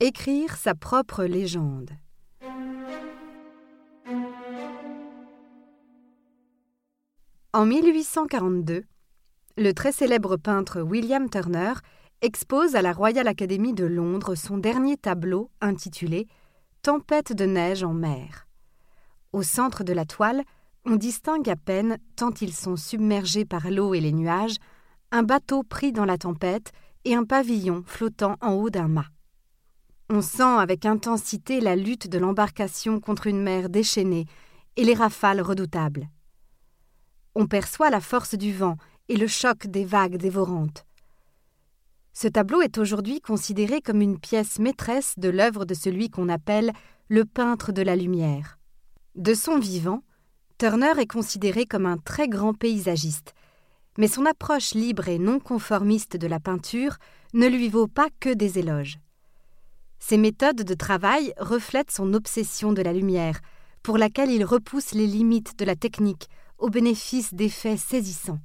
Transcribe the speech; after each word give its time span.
Écrire 0.00 0.56
sa 0.56 0.76
propre 0.76 1.24
légende. 1.24 1.90
En 7.52 7.66
1842, 7.66 8.84
le 9.56 9.72
très 9.72 9.90
célèbre 9.90 10.36
peintre 10.36 10.82
William 10.82 11.28
Turner 11.28 11.72
expose 12.22 12.76
à 12.76 12.82
la 12.82 12.92
Royal 12.92 13.26
Academy 13.26 13.74
de 13.74 13.86
Londres 13.86 14.36
son 14.36 14.56
dernier 14.56 14.96
tableau 14.96 15.50
intitulé 15.60 16.28
Tempête 16.82 17.32
de 17.32 17.46
neige 17.46 17.82
en 17.82 17.92
mer. 17.92 18.46
Au 19.32 19.42
centre 19.42 19.82
de 19.82 19.92
la 19.92 20.04
toile, 20.04 20.44
on 20.84 20.94
distingue 20.94 21.50
à 21.50 21.56
peine, 21.56 21.98
tant 22.14 22.30
ils 22.40 22.54
sont 22.54 22.76
submergés 22.76 23.44
par 23.44 23.68
l'eau 23.68 23.94
et 23.94 24.00
les 24.00 24.12
nuages, 24.12 24.58
un 25.10 25.24
bateau 25.24 25.64
pris 25.64 25.90
dans 25.90 26.04
la 26.04 26.18
tempête 26.18 26.70
et 27.04 27.16
un 27.16 27.24
pavillon 27.24 27.82
flottant 27.84 28.36
en 28.40 28.52
haut 28.52 28.70
d'un 28.70 28.86
mât. 28.86 29.06
On 30.10 30.22
sent 30.22 30.42
avec 30.42 30.86
intensité 30.86 31.60
la 31.60 31.76
lutte 31.76 32.08
de 32.08 32.16
l'embarcation 32.16 32.98
contre 32.98 33.26
une 33.26 33.42
mer 33.42 33.68
déchaînée 33.68 34.24
et 34.76 34.84
les 34.84 34.94
rafales 34.94 35.42
redoutables. 35.42 36.08
On 37.34 37.46
perçoit 37.46 37.90
la 37.90 38.00
force 38.00 38.34
du 38.34 38.54
vent 38.54 38.78
et 39.10 39.16
le 39.18 39.26
choc 39.26 39.66
des 39.66 39.84
vagues 39.84 40.16
dévorantes. 40.16 40.86
Ce 42.14 42.26
tableau 42.26 42.62
est 42.62 42.78
aujourd'hui 42.78 43.20
considéré 43.20 43.82
comme 43.82 44.00
une 44.00 44.18
pièce 44.18 44.58
maîtresse 44.58 45.12
de 45.18 45.28
l'œuvre 45.28 45.66
de 45.66 45.74
celui 45.74 46.08
qu'on 46.08 46.30
appelle 46.30 46.72
le 47.08 47.26
peintre 47.26 47.70
de 47.70 47.82
la 47.82 47.94
lumière. 47.94 48.58
De 49.14 49.34
son 49.34 49.58
vivant, 49.58 50.02
Turner 50.56 50.98
est 50.98 51.06
considéré 51.06 51.66
comme 51.66 51.84
un 51.84 51.98
très 51.98 52.28
grand 52.28 52.54
paysagiste, 52.54 53.34
mais 53.98 54.08
son 54.08 54.24
approche 54.24 54.72
libre 54.72 55.08
et 55.08 55.18
non 55.18 55.38
conformiste 55.38 56.16
de 56.16 56.26
la 56.26 56.40
peinture 56.40 56.96
ne 57.34 57.46
lui 57.46 57.68
vaut 57.68 57.88
pas 57.88 58.08
que 58.20 58.32
des 58.32 58.58
éloges. 58.58 58.98
Ses 59.98 60.16
méthodes 60.16 60.62
de 60.62 60.74
travail 60.74 61.32
reflètent 61.38 61.90
son 61.90 62.14
obsession 62.14 62.72
de 62.72 62.82
la 62.82 62.92
lumière, 62.92 63.40
pour 63.82 63.98
laquelle 63.98 64.30
il 64.30 64.44
repousse 64.44 64.92
les 64.92 65.06
limites 65.06 65.58
de 65.58 65.64
la 65.64 65.76
technique 65.76 66.28
au 66.58 66.70
bénéfice 66.70 67.34
d'effets 67.34 67.76
saisissants. 67.76 68.40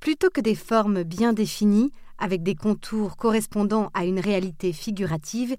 Plutôt 0.00 0.30
que 0.30 0.40
des 0.40 0.54
formes 0.56 1.04
bien 1.04 1.32
définies, 1.32 1.92
avec 2.18 2.42
des 2.42 2.54
contours 2.54 3.16
correspondant 3.16 3.90
à 3.94 4.04
une 4.04 4.20
réalité 4.20 4.72
figurative, 4.72 5.56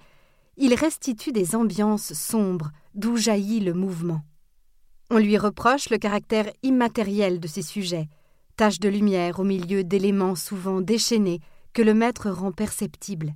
il 0.57 0.73
restitue 0.73 1.31
des 1.31 1.55
ambiances 1.55 2.13
sombres 2.13 2.71
d'où 2.93 3.17
jaillit 3.17 3.61
le 3.61 3.73
mouvement. 3.73 4.21
On 5.09 5.17
lui 5.17 5.37
reproche 5.37 5.89
le 5.89 5.97
caractère 5.97 6.51
immatériel 6.63 7.39
de 7.39 7.47
ses 7.47 7.61
sujets, 7.61 8.07
taches 8.55 8.79
de 8.79 8.89
lumière 8.89 9.39
au 9.39 9.43
milieu 9.43 9.83
d'éléments 9.83 10.35
souvent 10.35 10.81
déchaînés 10.81 11.39
que 11.73 11.81
le 11.81 11.93
maître 11.93 12.29
rend 12.29 12.51
perceptibles. 12.51 13.33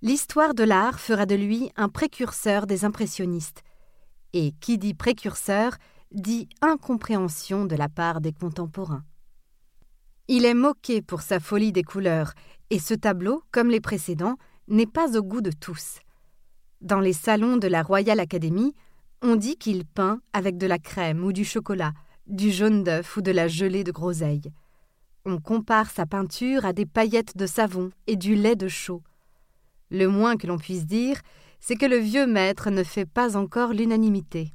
L'histoire 0.00 0.54
de 0.54 0.62
l'art 0.62 1.00
fera 1.00 1.26
de 1.26 1.34
lui 1.34 1.72
un 1.74 1.88
précurseur 1.88 2.68
des 2.68 2.84
impressionnistes. 2.84 3.64
Et 4.32 4.52
qui 4.60 4.78
dit 4.78 4.94
précurseur 4.94 5.76
dit 6.12 6.48
incompréhension 6.62 7.64
de 7.64 7.74
la 7.74 7.88
part 7.88 8.20
des 8.20 8.32
contemporains. 8.32 9.04
Il 10.28 10.44
est 10.44 10.54
moqué 10.54 11.02
pour 11.02 11.22
sa 11.22 11.40
folie 11.40 11.72
des 11.72 11.82
couleurs, 11.82 12.34
et 12.70 12.78
ce 12.78 12.94
tableau, 12.94 13.42
comme 13.50 13.70
les 13.70 13.80
précédents, 13.80 14.36
n'est 14.68 14.86
pas 14.86 15.18
au 15.18 15.22
goût 15.22 15.40
de 15.40 15.50
tous. 15.50 15.98
Dans 16.80 17.00
les 17.00 17.12
salons 17.12 17.56
de 17.56 17.66
la 17.66 17.82
Royal 17.82 18.20
Academy, 18.20 18.74
on 19.20 19.34
dit 19.34 19.56
qu'il 19.56 19.84
peint 19.84 20.20
avec 20.32 20.58
de 20.58 20.66
la 20.66 20.78
crème 20.78 21.24
ou 21.24 21.32
du 21.32 21.44
chocolat, 21.44 21.92
du 22.28 22.52
jaune 22.52 22.84
d'œuf 22.84 23.16
ou 23.16 23.20
de 23.20 23.32
la 23.32 23.48
gelée 23.48 23.82
de 23.82 23.90
groseille. 23.90 24.52
On 25.24 25.40
compare 25.40 25.90
sa 25.90 26.06
peinture 26.06 26.64
à 26.64 26.72
des 26.72 26.86
paillettes 26.86 27.36
de 27.36 27.46
savon 27.46 27.90
et 28.06 28.14
du 28.14 28.36
lait 28.36 28.54
de 28.54 28.68
chaux. 28.68 29.02
Le 29.90 30.06
moins 30.06 30.36
que 30.36 30.46
l'on 30.46 30.58
puisse 30.58 30.86
dire, 30.86 31.20
c'est 31.60 31.76
que 31.76 31.86
le 31.86 31.96
vieux 31.96 32.26
maître 32.26 32.70
ne 32.70 32.82
fait 32.82 33.06
pas 33.06 33.36
encore 33.36 33.72
l'unanimité. 33.72 34.52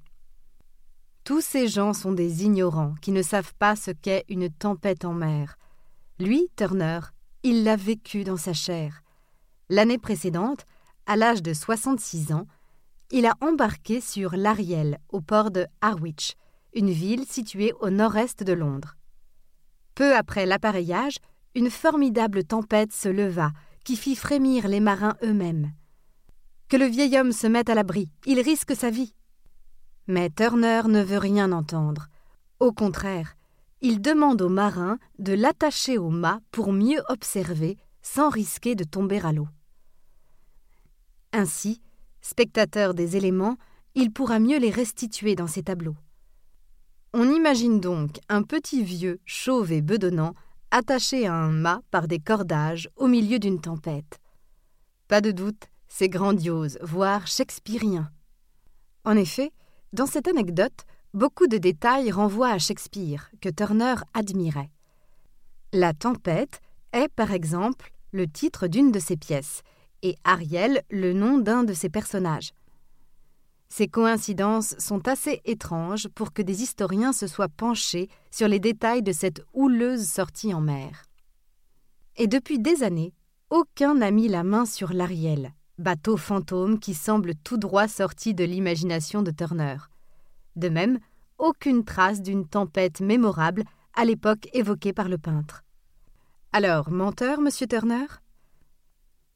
Tous 1.23 1.41
ces 1.41 1.67
gens 1.67 1.93
sont 1.93 2.11
des 2.11 2.43
ignorants 2.43 2.95
qui 3.01 3.11
ne 3.11 3.21
savent 3.21 3.53
pas 3.57 3.75
ce 3.75 3.91
qu'est 3.91 4.25
une 4.27 4.49
tempête 4.49 5.05
en 5.05 5.13
mer. 5.13 5.55
Lui, 6.19 6.49
Turner, 6.55 6.99
il 7.43 7.63
l'a 7.63 7.75
vécu 7.75 8.23
dans 8.23 8.37
sa 8.37 8.53
chair. 8.53 9.01
L'année 9.69 9.97
précédente, 9.97 10.65
à 11.05 11.15
l'âge 11.15 11.41
de 11.41 11.53
66 11.53 12.33
ans, 12.33 12.47
il 13.11 13.25
a 13.25 13.35
embarqué 13.41 14.01
sur 14.01 14.35
l'Ariel 14.35 14.99
au 15.09 15.21
port 15.21 15.51
de 15.51 15.65
Harwich, 15.81 16.33
une 16.73 16.89
ville 16.89 17.25
située 17.25 17.73
au 17.79 17.89
nord-est 17.89 18.43
de 18.43 18.53
Londres. 18.53 18.95
Peu 19.95 20.15
après 20.15 20.45
l'appareillage, 20.45 21.17
une 21.55 21.69
formidable 21.69 22.43
tempête 22.43 22.91
se 22.91 23.09
leva 23.09 23.51
qui 23.83 23.95
fit 23.95 24.15
frémir 24.15 24.67
les 24.67 24.79
marins 24.79 25.15
eux-mêmes. 25.23 25.71
Que 26.69 26.77
le 26.77 26.85
vieil 26.85 27.17
homme 27.17 27.31
se 27.31 27.47
mette 27.47 27.69
à 27.69 27.75
l'abri, 27.75 28.09
il 28.25 28.39
risque 28.39 28.75
sa 28.75 28.89
vie. 28.89 29.13
Mais 30.07 30.29
Turner 30.29 30.83
ne 30.87 31.03
veut 31.03 31.17
rien 31.17 31.51
entendre. 31.51 32.07
Au 32.59 32.71
contraire, 32.71 33.35
il 33.81 34.01
demande 34.01 34.41
aux 34.41 34.49
marins 34.49 34.97
de 35.19 35.33
l'attacher 35.33 35.97
au 35.97 36.09
mât 36.09 36.39
pour 36.51 36.71
mieux 36.71 37.01
observer 37.09 37.77
sans 38.01 38.29
risquer 38.29 38.75
de 38.75 38.83
tomber 38.83 39.19
à 39.25 39.31
l'eau. 39.31 39.47
Ainsi, 41.31 41.81
spectateur 42.21 42.93
des 42.93 43.17
éléments, 43.17 43.57
il 43.95 44.11
pourra 44.11 44.39
mieux 44.39 44.57
les 44.57 44.69
restituer 44.69 45.35
dans 45.35 45.47
ses 45.47 45.63
tableaux. 45.63 45.95
On 47.13 47.29
imagine 47.29 47.79
donc 47.79 48.19
un 48.29 48.43
petit 48.43 48.83
vieux 48.83 49.19
chauve 49.25 49.71
et 49.71 49.81
bedonnant 49.81 50.33
attaché 50.73 51.27
à 51.27 51.35
un 51.35 51.51
mât 51.51 51.81
par 51.91 52.07
des 52.07 52.17
cordages 52.17 52.89
au 52.95 53.07
milieu 53.07 53.37
d'une 53.37 53.61
tempête. 53.61 54.19
Pas 55.07 55.21
de 55.21 55.29
doute, 55.29 55.69
c'est 55.87 56.09
grandiose, 56.09 56.79
voire 56.81 57.27
shakespearien. 57.27 58.09
En 59.05 59.15
effet, 59.15 59.51
dans 59.93 60.07
cette 60.07 60.27
anecdote, 60.27 60.85
beaucoup 61.13 61.45
de 61.45 61.57
détails 61.59 62.09
renvoient 62.09 62.49
à 62.49 62.57
Shakespeare, 62.57 63.29
que 63.39 63.49
Turner 63.49 63.93
admirait. 64.15 64.71
La 65.73 65.93
tempête 65.93 66.59
est, 66.91 67.07
par 67.09 67.31
exemple, 67.31 67.91
le 68.11 68.27
titre 68.27 68.65
d'une 68.65 68.91
de 68.91 68.99
ses 68.99 69.15
pièces, 69.15 69.61
et 70.01 70.15
Ariel 70.23 70.81
le 70.89 71.13
nom 71.13 71.37
d'un 71.37 71.63
de 71.63 71.73
ses 71.73 71.89
personnages. 71.89 72.51
Ces 73.75 73.87
coïncidences 73.87 74.75
sont 74.77 75.07
assez 75.07 75.41
étranges 75.45 76.07
pour 76.09 76.31
que 76.31 76.43
des 76.43 76.61
historiens 76.61 77.11
se 77.11 77.25
soient 77.25 77.49
penchés 77.49 78.07
sur 78.29 78.47
les 78.47 78.59
détails 78.59 79.01
de 79.01 79.11
cette 79.11 79.43
houleuse 79.51 80.07
sortie 80.07 80.53
en 80.53 80.61
mer. 80.61 81.05
Et 82.15 82.27
depuis 82.27 82.59
des 82.59 82.83
années, 82.83 83.15
aucun 83.49 83.95
n'a 83.95 84.11
mis 84.11 84.27
la 84.27 84.43
main 84.43 84.67
sur 84.67 84.93
l'Ariel, 84.93 85.53
bateau 85.79 86.17
fantôme 86.17 86.77
qui 86.77 86.93
semble 86.93 87.33
tout 87.33 87.57
droit 87.57 87.87
sorti 87.87 88.35
de 88.35 88.43
l'imagination 88.43 89.23
de 89.23 89.31
Turner. 89.31 89.77
De 90.55 90.69
même, 90.69 90.99
aucune 91.39 91.83
trace 91.83 92.21
d'une 92.21 92.47
tempête 92.47 93.01
mémorable 93.01 93.63
à 93.95 94.05
l'époque 94.05 94.49
évoquée 94.53 94.93
par 94.93 95.09
le 95.09 95.17
peintre. 95.17 95.63
Alors, 96.51 96.91
menteur, 96.91 97.41
monsieur 97.41 97.65
Turner? 97.65 98.05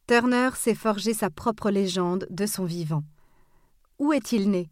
Turner 0.06 0.52
s'est 0.54 0.76
forgé 0.76 1.16
sa 1.16 1.32
propre 1.32 1.72
légende 1.72 2.28
de 2.30 2.46
son 2.46 2.66
vivant. 2.66 3.02
Où 4.00 4.14
est-il 4.14 4.50
né? 4.50 4.70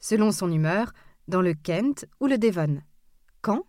Selon 0.00 0.32
son 0.32 0.50
humeur, 0.50 0.92
dans 1.28 1.42
le 1.42 1.54
Kent 1.54 2.06
ou 2.20 2.26
le 2.26 2.38
Devon. 2.38 2.80
Quand? 3.40 3.62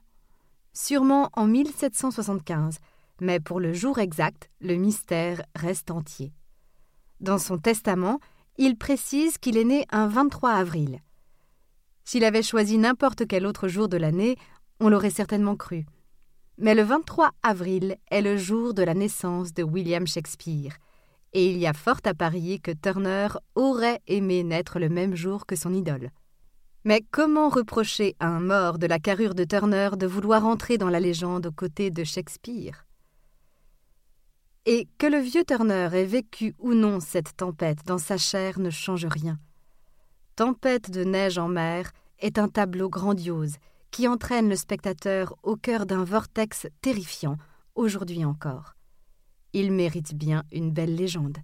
Sûrement 0.74 1.30
en 1.34 1.46
1775, 1.46 2.80
mais 3.22 3.40
pour 3.40 3.60
le 3.60 3.74
jour 3.74 4.00
exact, 4.00 4.50
le 4.60 4.76
mystère 4.76 5.44
reste 5.56 5.92
entier. 5.92 6.34
Dans 7.20 7.38
son 7.38 7.60
testament, 7.60 8.20
il 8.58 8.78
précise 8.78 9.38
qu'il 9.38 9.58
est 9.58 9.64
né 9.64 9.86
un 9.92 10.08
23 10.08 10.52
avril. 10.52 11.00
S'il 12.04 12.26
avait 12.26 12.44
choisi 12.44 12.78
n'importe 12.78 13.28
quel 13.28 13.46
autre 13.46 13.68
jour 13.68 13.88
de 13.88 13.98
l'année, 13.98 14.38
on 14.80 14.90
l'aurait 14.90 15.10
certainement 15.10 15.56
cru. 15.56 15.86
Mais 16.58 16.76
le 16.76 16.84
23 16.84 17.32
avril 17.44 17.98
est 18.12 18.22
le 18.22 18.38
jour 18.38 18.74
de 18.74 18.84
la 18.84 18.94
naissance 18.94 19.54
de 19.54 19.64
William 19.64 20.06
Shakespeare, 20.06 20.78
et 21.34 21.52
il 21.52 21.58
y 21.58 21.68
a 21.68 21.74
fort 21.74 22.00
à 22.06 22.14
parier 22.14 22.60
que 22.60 22.72
Turner 22.72 23.28
aurait 23.56 24.02
aimé 24.08 24.44
naître 24.44 24.80
le 24.80 24.90
même 24.90 25.16
jour 25.16 25.46
que 25.46 25.56
son 25.56 25.74
idole. 25.74 26.12
Mais 26.86 27.04
comment 27.12 27.50
reprocher 27.50 28.16
à 28.20 28.28
un 28.28 28.40
mort 28.40 28.78
de 28.78 28.88
la 28.88 29.00
carrure 29.00 29.36
de 29.36 29.44
Turner 29.44 29.92
de 29.98 30.06
vouloir 30.06 30.46
entrer 30.46 30.78
dans 30.78 30.90
la 30.90 31.00
légende 31.00 31.48
aux 31.48 31.52
côtés 31.52 31.92
de 31.92 32.04
Shakespeare? 32.04 32.86
Et 34.66 34.88
que 34.98 35.08
le 35.08 35.18
vieux 35.18 35.44
Turner 35.44 35.90
ait 35.94 36.06
vécu 36.06 36.56
ou 36.60 36.74
non 36.74 37.00
cette 37.00 37.36
tempête 37.36 37.86
dans 37.86 37.98
sa 37.98 38.18
chair 38.18 38.60
ne 38.60 38.70
change 38.70 39.06
rien. 39.06 39.40
Tempête 40.36 40.90
de 40.92 41.04
neige 41.04 41.38
en 41.38 41.48
mer 41.48 41.92
est 42.20 42.38
un 42.38 42.48
tableau 42.48 42.90
grandiose 42.90 43.56
qui 43.92 44.08
entraîne 44.08 44.50
le 44.50 44.56
spectateur 44.56 45.36
au 45.44 45.56
cœur 45.56 45.86
d'un 45.86 46.04
vortex 46.04 46.68
terrifiant, 46.82 47.38
aujourd'hui 47.76 48.26
encore. 48.26 48.74
Il 49.56 49.72
mérite 49.72 50.16
bien 50.16 50.44
une 50.52 50.72
belle 50.72 50.96
légende. 50.96 51.38